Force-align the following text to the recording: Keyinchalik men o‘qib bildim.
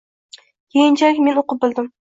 Keyinchalik 0.77 1.23
men 1.29 1.41
o‘qib 1.45 1.65
bildim. 1.67 1.89